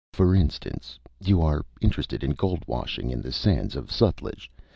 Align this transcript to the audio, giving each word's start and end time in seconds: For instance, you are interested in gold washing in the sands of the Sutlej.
For 0.13 0.33
instance, 0.33 0.97
you 1.23 1.43
are 1.43 1.63
interested 1.79 2.23
in 2.23 2.31
gold 2.31 2.63
washing 2.65 3.11
in 3.11 3.21
the 3.21 3.31
sands 3.31 3.75
of 3.75 3.85
the 3.85 3.93
Sutlej. 3.93 4.49